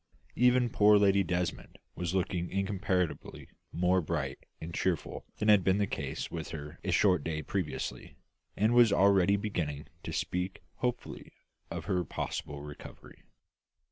[0.35, 5.85] Even poor Lady Desmond was looking incomparably more bright and cheerful than had been the
[5.85, 8.15] case with her a short day previously,
[8.57, 11.31] and was already beginning to speak hopefully
[11.69, 13.21] of her possible recovery.